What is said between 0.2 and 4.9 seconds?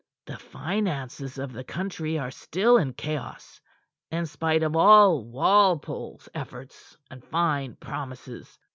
The finances of the country are still in chaos, in spite of